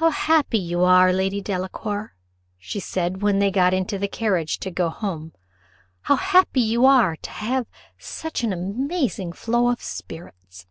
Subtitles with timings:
[0.00, 2.16] "How happy you are, Lady Delacour,"
[2.58, 5.34] said she, when they got into the carriage to go home;
[6.00, 10.66] "how happy you are to have such an amazing flow of spirits!"